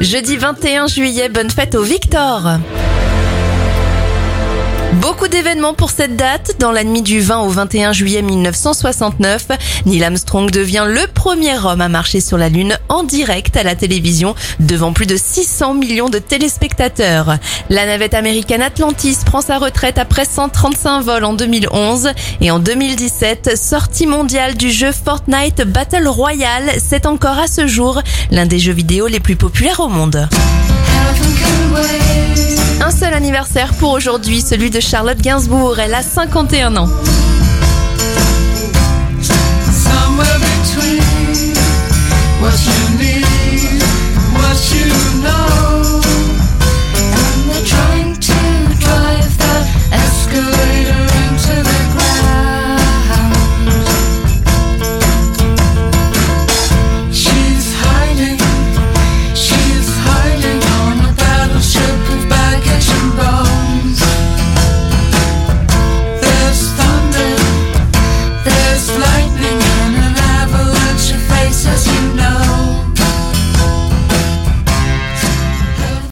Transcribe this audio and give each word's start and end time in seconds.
Jeudi 0.00 0.36
21 0.36 0.86
juillet, 0.86 1.28
bonne 1.28 1.50
fête 1.50 1.74
au 1.74 1.82
Victor. 1.82 2.58
Beaucoup 4.94 5.28
d'événements 5.28 5.74
pour 5.74 5.90
cette 5.90 6.16
date. 6.16 6.56
Dans 6.58 6.72
la 6.72 6.82
nuit 6.82 7.02
du 7.02 7.20
20 7.20 7.40
au 7.40 7.48
21 7.48 7.92
juillet 7.92 8.22
1969, 8.22 9.48
Neil 9.86 10.02
Armstrong 10.02 10.50
devient 10.50 10.86
le 10.88 11.06
premier 11.12 11.56
homme 11.58 11.80
à 11.80 11.88
marcher 11.88 12.20
sur 12.20 12.38
la 12.38 12.48
Lune 12.48 12.76
en 12.88 13.04
direct 13.04 13.56
à 13.56 13.62
la 13.62 13.76
télévision 13.76 14.34
devant 14.60 14.92
plus 14.92 15.06
de 15.06 15.16
600 15.16 15.74
millions 15.74 16.08
de 16.08 16.18
téléspectateurs. 16.18 17.36
La 17.68 17.86
navette 17.86 18.14
américaine 18.14 18.62
Atlantis 18.62 19.18
prend 19.24 19.42
sa 19.42 19.58
retraite 19.58 19.98
après 19.98 20.24
135 20.24 21.02
vols 21.02 21.24
en 21.24 21.34
2011 21.34 22.10
et 22.40 22.50
en 22.50 22.58
2017, 22.58 23.56
sortie 23.56 24.06
mondiale 24.06 24.56
du 24.56 24.70
jeu 24.70 24.90
Fortnite 24.92 25.62
Battle 25.66 26.08
Royale, 26.08 26.70
c'est 26.78 27.06
encore 27.06 27.38
à 27.38 27.46
ce 27.46 27.66
jour 27.66 28.02
l'un 28.30 28.46
des 28.46 28.58
jeux 28.58 28.72
vidéo 28.72 29.06
les 29.06 29.20
plus 29.20 29.36
populaires 29.36 29.80
au 29.80 29.88
monde. 29.88 30.28
Anniversaire 33.18 33.74
pour 33.74 33.90
aujourd'hui, 33.90 34.40
celui 34.40 34.70
de 34.70 34.78
Charlotte 34.78 35.18
Gainsbourg. 35.20 35.80
Elle 35.80 35.94
a 35.94 36.02
51 36.02 36.76
ans. 36.76 36.88